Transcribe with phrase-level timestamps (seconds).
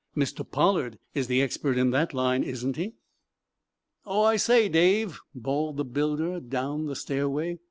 [0.17, 0.43] "Mr.
[0.43, 2.95] Pollard is the expert in that line, isn't he?"
[4.03, 7.59] "Oh, I say, Dave," bawled the builder down the stairway.